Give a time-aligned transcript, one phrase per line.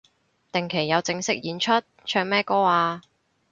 [0.51, 1.73] 定期有正式演出？
[2.05, 3.03] 唱咩歌啊